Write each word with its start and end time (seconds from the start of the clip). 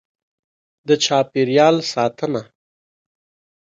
د 0.87 0.89
چاپېریال 1.03 1.75
ساتنه: 1.91 2.41